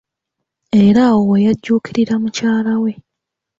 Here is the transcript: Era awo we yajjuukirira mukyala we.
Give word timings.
Era 0.83 1.01
awo 1.09 1.21
we 1.29 1.37
yajjuukirira 1.45 2.13
mukyala 2.21 2.73
we. 2.83 2.91